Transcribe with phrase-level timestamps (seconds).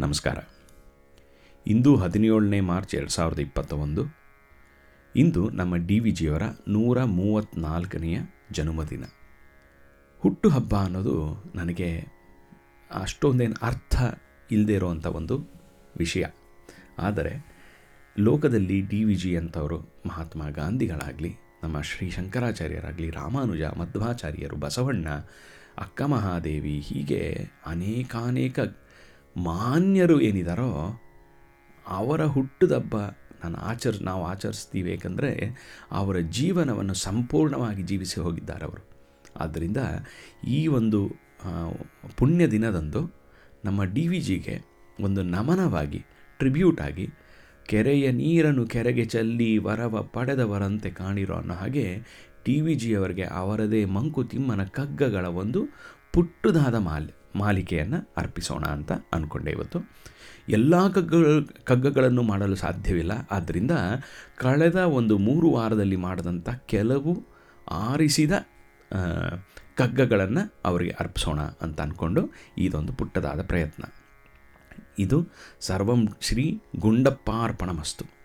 [0.00, 0.38] ನಮಸ್ಕಾರ.
[1.66, 4.02] ಇಂದು ಹದಿನೇಳನೇ ಮಾರ್ಚ್ ಎರಡು ಸಾವಿರದ ಇಪ್ಪತ್ತ ಒಂದು
[5.16, 8.18] ಇಂದು ನಮ್ಮ ಡಿ ವಿ ಜಿಯವರ ನೂರ ಮೂವತ್ತ್ನಾಲ್ಕನೆಯ
[8.52, 9.04] ಜನ್ಮದಿನ.
[10.18, 12.06] ಹುಟ್ಟುಹಬ್ಬ ಅನ್ನೋದು ನನಗೆ
[12.90, 13.96] ಅಷ್ಟೊಂದೇನು ಅರ್ಥ
[14.50, 15.40] ಇಲ್ಲದೆ ಇರೋವಂಥ ಒಂದು
[15.98, 16.24] ವಿಷಯ.
[16.98, 17.56] ಆದರೆ
[18.18, 25.08] ಲೋಕದಲ್ಲಿ ಡಿ ವಿ ಜಿ ಅಂಥವರು ಮಹಾತ್ಮ ಗಾಂಧಿಗಳಾಗಲಿ, ನಮ್ಮ ಶ್ರೀ ಶಂಕರಾಚಾರ್ಯರಾಗಲಿ, ರಾಮಾನುಜ, ಮಧ್ವಾಚಾರ್ಯರು, ಬಸವಣ್ಣ,
[25.78, 28.60] ಅಕ್ಕ ಮಹಾದೇವಿ ಹೀಗೆ ಅನೇಕಾನೇಕ
[29.36, 30.70] ಮಾನ್ಯರು ಏನಿದಾರೋ
[31.86, 32.96] ಅವರ ಹುಟ್ಟುದಬ್ಬ
[33.42, 35.30] ನಾನು ಆಚರ್, ನಾವು ಆಚರಿಸ್ತೀವಿ ಏಕೆಂದರೆ
[35.92, 38.82] ಅವರ ಜೀವನವನ್ನು ಸಂಪೂರ್ಣವಾಗಿ ಜೀವಿಸಿ ಹೋಗಿದ್ದಾರೆ ಅವರು.
[39.36, 39.80] ಆದ್ದರಿಂದ
[40.48, 41.00] ಈ ಒಂದು
[42.16, 43.02] ಪುಣ್ಯ ದಿನದಂದು
[43.64, 44.56] ನಮ್ಮ ಡಿ ವಿ ಜಿಗೆ
[45.00, 46.00] ಒಂದು ನಮನವಾಗಿ,
[46.38, 47.06] ಟ್ರಿಬ್ಯೂಟ್ ಆಗಿ
[47.68, 51.86] ಕೆರೆಯ ನೀರನ್ನು ಕೆರೆಗೆ ಚೆಲ್ಲಿ ವರವ ಪಡೆದವರಂತೆ ಕಾಣಿರೋ ಅನ್ನೋ ಹಾಗೆ
[52.44, 55.62] ಟಿ ವಿ ಜಿಯವರಿಗೆ ಅವರದೇ ಮಂಕುತಿಮ್ಮನ ಕಗ್ಗಗಳ ಒಂದು
[56.12, 57.08] ಪುಟ್ಟದಾದ ಮಾಲ್.
[57.38, 59.78] ಮಾಲಿಕೆಯನ್ನು ಅರ್ಪಿಸೋಣ ಅಂತ ಅಂದ್ಕೊಂಡೆ ಇವತ್ತು.
[60.48, 61.14] ಎಲ್ಲ ಕಗ್ಗ
[61.64, 63.12] ಕಗ್ಗಗಳನ್ನು ಮಾಡಲು ಸಾಧ್ಯವಿಲ್ಲ.
[63.30, 63.74] ಆದ್ದರಿಂದ
[64.36, 67.12] ಕಳೆದ ಒಂದು ಮೂರು ವಾರದಲ್ಲಿ ಮಾಡಿದಂಥ ಕೆಲವು
[67.70, 68.32] ಆರಿಸಿದ
[69.76, 72.22] ಕಗ್ಗಗಳನ್ನು ಅವರಿಗೆ ಅರ್ಪಿಸೋಣ ಅಂತ ಅಂದ್ಕೊಂಡು
[72.58, 73.84] ಇದೊಂದು ಪುಟ್ಟದಾದ ಪ್ರಯತ್ನ.
[74.98, 75.18] ಇದು
[75.60, 76.44] ಸರ್ವಂ ಶ್ರೀ
[76.76, 78.15] ಗುಂಡಪ್ಪಾರ್ಪಣಮಸ್ತು.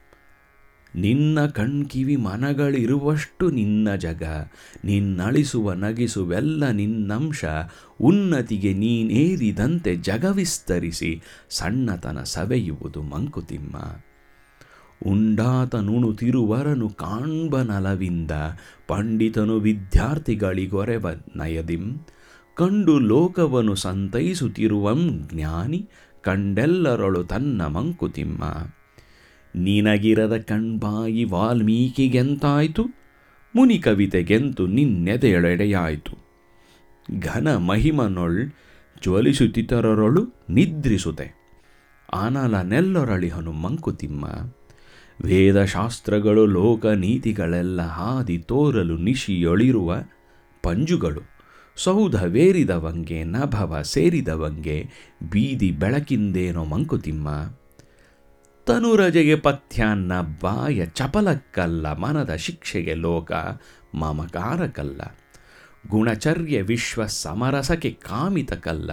[0.95, 4.23] ನಿನ್ನ ಕಣ್ಕಿವಿ ಮನಗಳಿರುವಷ್ಟು ನಿನ್ನ ಜಗ.
[4.83, 7.45] ನಿನ್ನಳಿಸುವ ನಗಿಸುವೆಲ್ಲ ನಿನ್ನಂಶ.
[8.01, 11.21] ಉನ್ನತಿಗೆ ನೀನೇರಿದಂತೆ ಜಗವಿಸ್ತರಿಸಿ.
[11.49, 13.75] ಸಣ್ಣತನ ಸವೆಯುವುದು ಮಂಕುತಿಮ್ಮ.
[15.11, 15.75] ಉಂಡಾತ
[16.15, 18.31] ತಿರುವರನು ಕಾಣ್ಬನಲವಿಂದ
[18.87, 22.05] ಪಂಡಿತನು ವಿದ್ಯಾರ್ಥಿಗಳಿಗೊರೆವ ನಯದಿಂ.
[22.55, 25.89] ಕಂಡು ಲೋಕವನ್ನು ಸಂತೈಸುತ್ತಿರುವಂ ಜ್ಞಾನಿ.
[26.21, 28.43] ಕಂಡೆಲ್ಲರಳು ತನ್ನ ಮಂಕುತಿಮ್ಮ.
[29.55, 32.83] ನಿನಗಿರದ ಕಣ್ಬಾಯಿ ವಾಲ್ಮೀಕಿಗೆಂತಾಯಿತು
[33.55, 36.31] ಮುನಿ ಕವಿತೆಗೆಂತು ನಿನ್ನೆದೆಯೊಳೆಡೆಯಾಯಿತು
[37.19, 38.49] ಘನ ಮಹಿಮನೊಳ್
[39.03, 41.41] ಜ್ವಲಿಸುತ್ತಿತರರೊಳು ನಿದ್ರಿಸುತ್ತೆ
[42.13, 44.25] ಆನಲ ನೆಲ್ಲೊರಳಿಹನು ಮಂಕುತಿಮ್ಮ
[45.25, 49.95] ವೇದಶಾಸ್ತ್ರಗಳು ಲೋಕ ನೀತಿಗಳೆಲ್ಲ ಹಾದಿ ತೋರಲು ನಿಶಿಯೊಳಿರುವ
[50.63, 51.21] ಪಂಜುಗಳು,
[51.75, 54.89] ಸೌಧ ವೇರಿದವಂಗೆ ನಭವ ಸೇರಿದವಂಗೆ
[55.31, 57.57] ಬೀದಿ ಬೆಳಕಿಂದೇನೋ ಮಂಕುತಿಮ್ಮ.
[58.71, 63.31] ತನುರಜೆಗೆ ಪಥ್ಯಾನ್ನ ಬಾಯ ಚಪಲಕ್ಕಲ್ಲ, ಮನದ ಶಿಕ್ಷೆಗೆ ಲೋಕ
[63.95, 65.01] ಮಮಕಾರಕಲ್ಲ.
[65.89, 68.91] ಗುಣಚರ್ಯ ವಿಶ್ವ ಸಮರಸಕ್ಕೆ ಕಾಮಿತಕಲ್ಲ,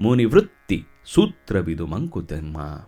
[0.00, 2.86] ಮುನಿವೃತ್ತಿ ಸೂತ್ರವಿದು ಮಂಕುತಿಮ್ಮ.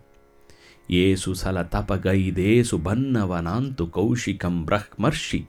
[0.89, 5.45] ಏಸು ಸಲ ತಪಗೈದೇಸು ಬನ್ನವನಾಂತು ಕೌಶಿಕಂ ಬ್ರಹ್ಮರ್ಷಿ.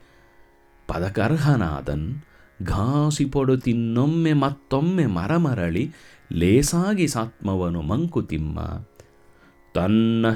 [0.89, 2.15] ಪದಕರ್ಹನಾದನ್
[2.63, 5.93] ಘಾಸಿಪೊಡು ತಿನ್ನೊಮ್ಮೆ ಮತ್ತೊಮ್ಮೆ ಮರಮರಳಿ,
[6.33, 8.87] ಲೇಸಾಗಿ ಸಾತ್ಮವನು ಮಂಕುತಿಮ್ಮ.
[9.75, 10.27] ತನ್ನ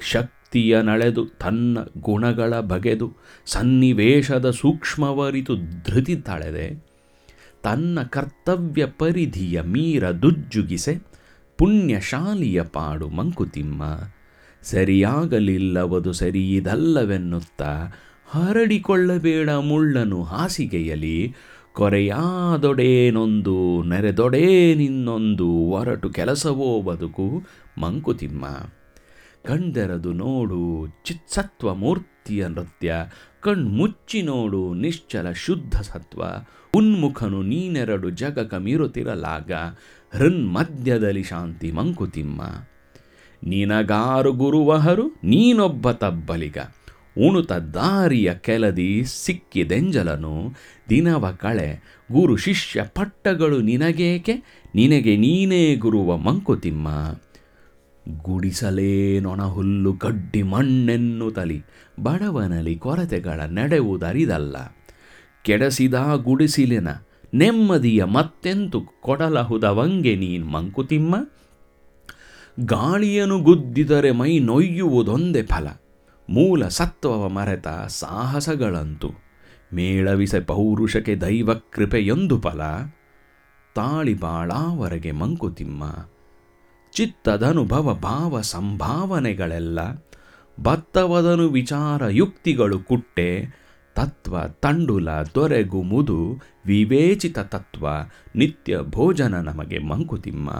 [0.00, 3.12] ಶಕ್ತಿಯ ನಳೆದು ತನ್ನ ಗುಣಗಳ ಬಗೆದು
[3.46, 6.88] ಸನ್ನಿವೇಶದ ಸೂಕ್ಷ್ಮವರಿತು ಧೃತಿ ತಳೆದೆ.
[7.62, 10.98] ತನ್ನ ಕರ್ತವ್ಯ ಪರಿಧಿಯ ಮೀರ ದುಜ್ಜುಗಿಸೆ
[11.58, 13.82] ಪುಣ್ಯಶಾಲಿಯ ಪಾಡು ಮಂಕುತಿಮ್ಮ.
[14.62, 17.92] ಸರಿಯಾಗಲಿಲ್ಲವದು ಸರಿಯಿದಲ್ಲವೆನ್ನುತ್ತಾ
[18.26, 21.34] ಹರಡಿಕೊಳ್ಳಬೇಡ ಮುಳ್ಳನು ಹಾಸಿಗೆಯಲಿ
[21.72, 27.42] ಕೊರೆಯಾದೊಡೇನೊಂದು ನೆರೆದೊಡೇನಿನ್ನೊಂದು ಒರಟು ಕೆಲಸವೋ ಬದುಕು
[27.80, 28.44] ಮಂಕುತಿಮ್ಮ.
[29.46, 32.94] ಕಣ್ದೆರದು ನೋಡು ಚಿತ್ಸತ್ವ ಮೂರ್ತಿಯ ನೃತ್ಯ,
[33.40, 36.22] ಕಣ್ಮುಚ್ಚಿ ನೋಡು ನಿಶ್ಚಲ ಶುದ್ಧ ಸತ್ವ,
[36.74, 39.52] ಉನ್ಮುಖನು ನೀನೆರಡು ಜಗಕ ಮೀರುತ್ತಿರಲಾಗ,
[40.14, 42.42] ಹೃನ್ಮಧ್ಯದಲ್ಲಿ ಶಾಂತಿ ಮಂಕುತಿಮ್ಮ.
[43.44, 46.58] ನಿನಗಾರು ಗುರುವಹರು, ನೀನೊಬ್ಬ ತಬ್ಬಲಿಗ,
[47.28, 50.54] ಉಣುತ ದಾರಿಯ ಕೆಲದಿ ಸಿಕ್ಕಿದೆಂಜಲನು,
[50.88, 51.82] ದಿನವ ಕಳೆ,
[52.12, 54.32] ಗುರು ಶಿಷ್ಯ ಪಟ್ಟಗಳು ನಿನಗೇಕೆ,
[54.74, 56.88] ನಿನಗೆ ನೀನೇ ಗುರುವ ಮಂಕುತಿಮ್ಮ.
[58.16, 61.62] ಗುಡಿಸಲೇ ನೊಣಹುಲ್ಲು ಗಡ್ಡಿ ಮಣ್ಣೆನ್ನುತ್ತಲಿ
[62.02, 64.56] ಬಡವನಲಿ ಕೊರತೆಗಳ ನಡೆಯುವುದರಿದಲ್ಲ.
[65.42, 66.88] ಕೆಡಸಿದ ಗುಡಿಸಿಲಿನ,
[67.34, 71.16] ನೆಮ್ಮದಿಯ ಮತ್ತೆಂತು ಕೊಡಲಹುದವಂಗೆ ನೀನ್ ಮಂಕುತಿಮ್ಮ?
[72.60, 75.68] ಗಾಳಿಯನ್ನು ಗುದ್ದಿದರೆ ಮೈ ನೊಯ್ಯುವುದೊಂದೇ ಫಲ.
[76.30, 79.10] ಮೂಲ ಸತ್ವವ ಮರೆತ ಸಾಹಸಗಳಂತು.
[79.74, 82.60] ಮೇಳವಿಸೆ ಪೌರುಷಕ್ಕೆ ದೈವ ಕೃಪೆಯೊಂದು ಫಲ.
[83.74, 85.84] ತಾಳಿಬಾಳಾವರೆಗೆ ಮಂಕುತಿಮ್ಮ
[86.92, 89.78] ಚಿತ್ತದನುಭವ ಭಾವ ಸಂಭಾವನೆಗಳೆಲ್ಲ
[90.62, 93.44] ಬತ್ತವದನು ವಿಚಾರ ಯುಕ್ತಿಗಳು ಕುಟ್ಟೆ,
[93.94, 97.88] ತತ್ವ ತಂಡುಲ ದೊರೆಗು ಮುದು, ವಿವೇಚಿತ ತತ್ವ
[98.36, 100.50] ನಿತ್ಯ ಭೋಜನ ನಮಗೆ ಮಂಕುತಿಮ್ಮ.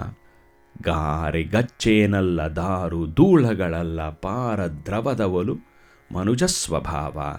[0.82, 5.56] ಗಾರೆ ಗಚ್ಚೇನಲ್ಲ ದಾರು ಧೂಳಗಳಲ್ಲ ಪಾರ ದ್ರವದವಲು
[6.14, 7.36] ಮನುಜ ಸ್ವಭಾವ.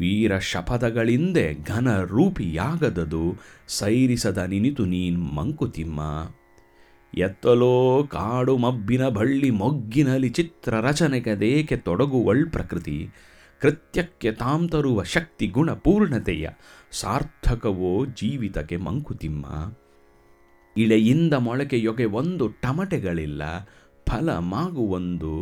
[0.00, 3.36] ವೀರ ಶಪಥಗಳಿಂದೆ ಘನ ರೂಪಿಯಾಗದದು
[3.68, 6.00] ಸೈರಿಸದ ನಿನಿತು ನೀನ್ ಮಂಕುತಿಮ್ಮ.
[7.14, 13.08] ಎತ್ತಲೋ ಕಾಡು ಮಬ್ಬಿನ ಬಳ್ಳಿ ಮೊಗ್ಗಿನಲಿ ಚಿತ್ರ ರಚನೆಗದೇಕೆ ತೊಡಗುವಳ್ ಪ್ರಕೃತಿ.
[13.60, 16.48] ಕೃತ್ಯಕ್ಕೆ ತಾಂ ತರುವ ಶಕ್ತಿ ಗುಣ ಪೂರ್ಣತೆಯ
[16.92, 19.46] ಸಾರ್ಥಕವೋ ಜೀವಿತಕ್ಕೆ ಮಂಕುತಿಮ್ಮ.
[20.76, 23.42] ಇಳೆಯಿಂದ ಮೊಳಕೆಯೊಗೆ ಒಂದು ಟಮಟೆಗಳಿಲ್ಲ,
[24.06, 25.32] ಫಲ ಮಾಗುವೊಂದು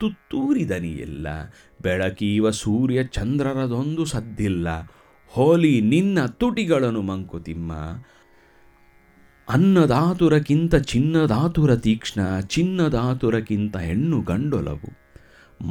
[0.00, 1.26] ತುತ್ತೂರಿದನಿಯಿಲ್ಲ.
[1.82, 4.68] ಬೆಳಕೀವ ಸೂರ್ಯ ಚಂದ್ರರದೊಂದು ಸದ್ದಿಲ್ಲ,
[5.26, 7.72] ಹೋಲಿ ನಿನ್ನ ತುಟಿಗಳನ್ನು ಮಂಕುತಿಮ್ಮ.
[9.48, 15.04] ಅನ್ನದಾತುರಕ್ಕಿಂತ ಚಿನ್ನದಾತುರ ತೀಕ್ಷ್ಣ ಚಿನ್ನದಾತುರಕ್ಕಿಂತ ಹೆಣ್ಣು ಗಂಡೊಲವು.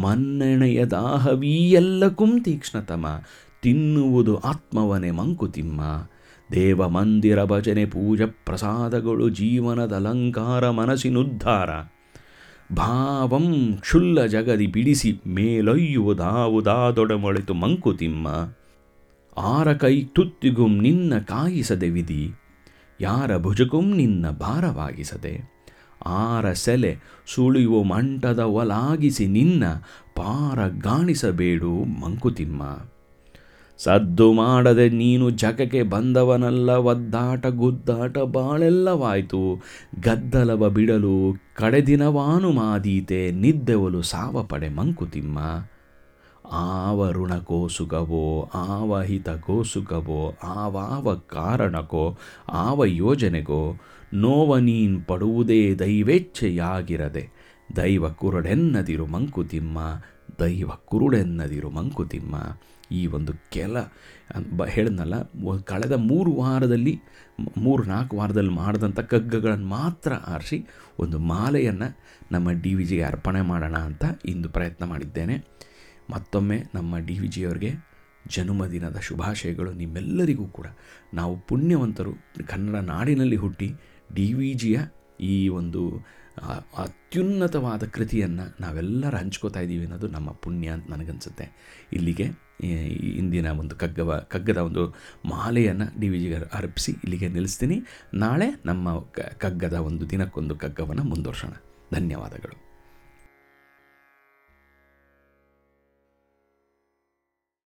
[0.02, 3.06] ಮನ್ನೆಣೆಯ ದಾಹವೀ ಎಲ್ಲಕ್ಕೂ ತೀಕ್ಷ್ಣತಮ,
[3.62, 6.10] ತಿನ್ನುವುದು ಆತ್ಮವನೇ ಮಂಕುತಿಮ್ಮ.
[6.52, 11.70] ದೇವ ಮಂದಿರ ಭಜನೆ ಪೂಜಾ ಪ್ರಸಾದಗಳು ಜೀವನದ ಅಲಂಕಾರ ಮನಸ್ಸಿನುದ್ಧಾರ.
[12.76, 18.28] ಭಾವಂ ಕ್ಷುಲ್ಲ ಜಗದಿ ಬಿಡಿಸಿ ಮೇಲೊಯ್ಯುವುದಾವುದಾದೊಡಮೊಳಿತು ಮಂಕುತಿಮ್ಮ.
[19.38, 22.43] ಆರ ಕೈ ತುತ್ತಿಗುಂ ನಿನ್ನ ಕಾಯಿಸದೆ ವಿಧಿ.
[23.04, 25.54] ಯಾರ ಭುಜಕುಂ ನಿನ್ನ ಭಾರವಾಗಿಸದೆ?
[26.06, 26.98] ಆರ ಸೆಲೆ
[27.36, 29.64] ಸುಳಿಯುವ ಮಂಟದ ಒಲಾಗಿಸಿ ನಿನ್ನ
[30.16, 32.62] ಪಾರ ಗಾಣಿಸಬೇಡು ಮಂಕುತಿಮ್ಮ.
[33.78, 39.62] ಸದ್ದು ಮಾಡದೆ ನೀನು ಜಗಕ್ಕೆ ಬಂದವನಲ್ಲ, ಒದ್ದಾಟ ಗುದ್ದಾಟ ಬಾಳೆಲ್ಲವಾಯಿತು.
[40.04, 45.40] ಗದ್ದಲವ ಬಿಡಲು ಕಡೆದಿನವಾನು ಮಾದೀತೆ ನಿದ್ದೆವಲು ಸಾವಪಡೆ ಮಂಕುತಿಮ್ಮ.
[46.52, 52.18] ಆವ ಋಣಕೋ ಸುಖವೋ ಆವ ಹಿತಕೋ ಸುಖವೋ ಆವಾವ ಕಾರಣಕ್ಕೋ
[52.50, 53.80] ಆವ ಯೋಜನೆಗೋ
[54.14, 57.30] ನೋವ ನೀನ್ ಪಡುವುದೇ ದೈವೇಚ್ಛೆಯಾಗಿರದೆ
[57.76, 59.80] ದೈವ ಕುರುಡೆನ್ನದಿರು ಮಂಕುತಿಮ್ಮ
[60.40, 62.36] ದೈವ ಕುರುಡೆನ್ನದಿರು ಮಂಕುತಿಮ್ಮ.
[62.92, 63.78] ಈ ಒಂದು ಕೆಲ
[64.58, 65.24] ಬ, ಹೇಳಿದ್ನಲ್ಲ
[65.64, 67.00] ಕಳೆದ ಮೂರು ವಾರದಲ್ಲಿ
[67.58, 70.68] ಮೂರು ನಾಲ್ಕು ವಾರದಲ್ಲಿ ಮಾಡಿದಂಥ ಕಗ್ಗಗಳನ್ನು ಮಾತ್ರ ಆರಿಸಿ,
[71.00, 71.98] ಒಂದು ಮಾಲೆಯನ್ನು
[72.32, 75.46] ನಮ್ಮ ಡಿ ವಿ ಜಿಗೆ ಅರ್ಪಣೆ ಮಾಡೋಣ ಅಂತ ಇಂದು ಪ್ರಯತ್ನ ಮಾಡಿದ್ದೇನೆ.
[76.14, 77.94] ಮತ್ತೊಮ್ಮೆ ನಮ್ಮ ಡಿ ವಿ ಜಿಯವರಿಗೆ
[78.28, 80.68] ಜನ್ಮದಿನದ ಶುಭಾಶಯಗಳು ನಿಮ್ಮೆಲ್ಲರಿಗೂ ಕೂಡ.
[81.14, 82.14] ನಾವು ಪುಣ್ಯವಂತರು,
[82.48, 83.74] ಕನ್ನಡ ನಾಡಿನಲ್ಲಿ ಹುಟ್ಟಿ
[84.14, 84.80] ಡಿ ವಿ ಜಿಯ
[85.20, 86.06] ಈ ಒಂದು
[86.78, 91.52] ಅತ್ಯುನ್ನತವಾದ ಕೃತಿಯನ್ನು ನಾವೆಲ್ಲರೂ ಹಂಚ್ಕೋತಾ ಇದ್ದೀವಿ ಅನ್ನೋದು ನಮ್ಮ ಪುಣ್ಯ ಅಂತ ನನಗನ್ಸುತ್ತೆ.
[91.94, 92.24] ಇಲ್ಲಿಗೆ
[93.18, 94.96] ಇಂದಿನ ಒಂದು ಕಗ್ಗವ, ಕಗ್ಗದ ಒಂದು
[95.26, 97.82] ಮಾಲೆಯನ್ನು ಡಿ ವಿ ಜಿಗೆ ಅರ್ಪಿಸಿ ಇಲ್ಲಿಗೆ ನಿಲ್ಲಿಸ್ತೀನಿ.
[98.14, 99.00] ನಾಳೆ ನಮ್ಮ
[99.38, 101.54] ಕಗ್ಗದ ಒಂದು ದಿನಕ್ಕೊಂದು ಕಗ್ಗವನ್ನು ಮುಂದುವರ್ಸೋಣ.
[101.94, 102.63] ಧನ್ಯವಾದಗಳು.